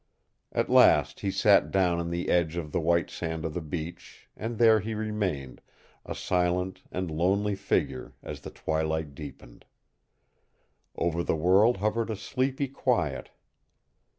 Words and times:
At 0.51 0.67
last 0.67 1.19
he 1.19 1.29
sat 1.29 1.69
down 1.69 1.99
in 1.99 2.09
the 2.09 2.29
edge 2.29 2.57
of 2.57 2.71
the 2.71 2.79
white 2.79 3.11
sand 3.11 3.45
of 3.45 3.53
the 3.53 3.61
beach, 3.61 4.27
and 4.35 4.57
there 4.57 4.79
he 4.79 4.95
remained, 4.95 5.61
a 6.07 6.15
silent 6.15 6.81
and 6.91 7.11
lonely 7.11 7.53
figure, 7.53 8.13
as 8.23 8.41
the 8.41 8.49
twilight 8.49 9.13
deepened. 9.13 9.63
Over 10.95 11.21
the 11.23 11.35
world 11.35 11.77
hovered 11.77 12.09
a 12.09 12.15
sleepy 12.15 12.67
quiet. 12.67 13.29